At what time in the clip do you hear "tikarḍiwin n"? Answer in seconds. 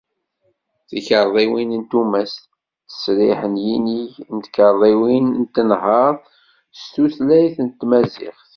0.87-1.83